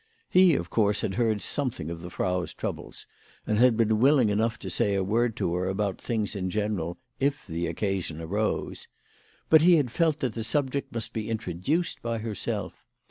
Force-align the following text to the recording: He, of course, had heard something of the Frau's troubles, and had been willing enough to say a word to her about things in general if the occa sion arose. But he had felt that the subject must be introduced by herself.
He, 0.31 0.55
of 0.55 0.71
course, 0.71 1.01
had 1.01 1.13
heard 1.13 1.43
something 1.43 1.91
of 1.91 2.01
the 2.01 2.09
Frau's 2.09 2.55
troubles, 2.55 3.05
and 3.45 3.59
had 3.59 3.77
been 3.77 3.99
willing 3.99 4.29
enough 4.29 4.57
to 4.57 4.69
say 4.71 4.95
a 4.95 5.03
word 5.03 5.35
to 5.35 5.53
her 5.53 5.67
about 5.67 6.01
things 6.01 6.35
in 6.35 6.49
general 6.49 6.97
if 7.19 7.45
the 7.45 7.67
occa 7.71 8.01
sion 8.03 8.19
arose. 8.19 8.87
But 9.51 9.61
he 9.61 9.75
had 9.75 9.91
felt 9.91 10.19
that 10.21 10.33
the 10.33 10.43
subject 10.43 10.91
must 10.91 11.13
be 11.13 11.29
introduced 11.29 12.01
by 12.01 12.17
herself. 12.17 12.83